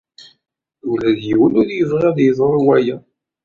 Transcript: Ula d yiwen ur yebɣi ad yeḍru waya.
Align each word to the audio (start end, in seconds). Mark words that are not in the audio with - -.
Ula 0.89 1.09
d 1.17 1.19
yiwen 1.27 1.53
ur 1.61 1.67
yebɣi 1.71 2.05
ad 2.09 2.17
yeḍru 2.21 2.59
waya. 2.65 2.97